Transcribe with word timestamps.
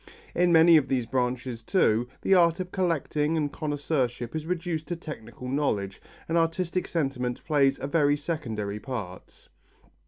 In 0.33 0.51
many 0.51 0.77
of 0.77 0.87
these 0.87 1.05
branches, 1.05 1.61
too, 1.61 2.07
the 2.23 2.33
art 2.33 2.59
of 2.59 2.71
collecting 2.71 3.37
and 3.37 3.53
connoisseurship 3.53 4.35
is 4.35 4.47
reduced 4.47 4.87
to 4.87 4.95
technical 4.95 5.47
knowledge 5.47 6.01
and 6.27 6.39
artistic 6.39 6.87
sentiment 6.87 7.43
plays 7.45 7.77
a 7.77 7.85
very 7.85 8.17
secondary 8.17 8.79
part. 8.79 9.47